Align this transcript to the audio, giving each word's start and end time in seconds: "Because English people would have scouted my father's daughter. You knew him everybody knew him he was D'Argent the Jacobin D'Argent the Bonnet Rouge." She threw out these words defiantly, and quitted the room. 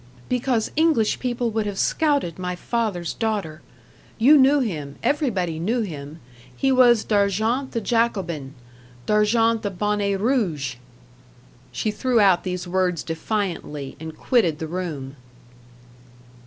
"Because 0.29 0.71
English 0.75 1.19
people 1.19 1.51
would 1.51 1.67
have 1.67 1.77
scouted 1.77 2.39
my 2.39 2.55
father's 2.55 3.13
daughter. 3.13 3.61
You 4.17 4.35
knew 4.35 4.59
him 4.59 4.95
everybody 5.03 5.59
knew 5.59 5.81
him 5.81 6.19
he 6.57 6.71
was 6.71 7.03
D'Argent 7.03 7.73
the 7.73 7.81
Jacobin 7.81 8.55
D'Argent 9.05 9.61
the 9.61 9.69
Bonnet 9.69 10.17
Rouge." 10.19 10.77
She 11.71 11.91
threw 11.91 12.19
out 12.19 12.43
these 12.43 12.67
words 12.67 13.03
defiantly, 13.03 13.95
and 13.99 14.17
quitted 14.17 14.57
the 14.57 14.65
room. 14.67 15.17